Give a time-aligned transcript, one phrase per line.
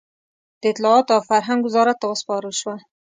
[0.61, 2.75] د اطلاعاتو او فرهنګ وزارت ته وسپارل شوه.